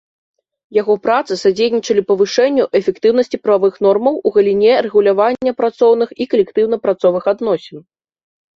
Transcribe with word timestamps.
Яго 0.81 0.93
працы 1.05 1.33
садзейнічалі 1.41 2.01
павышэнню 2.11 2.65
эфектыўнасці 2.79 3.41
прававых 3.45 3.75
нормаў 3.89 4.19
у 4.23 4.33
галіне 4.39 4.73
рэгулявання 4.89 5.51
працоўных 5.63 6.09
і 6.25 6.31
калектыўна-працоўных 6.35 7.23
адносін. 7.37 7.77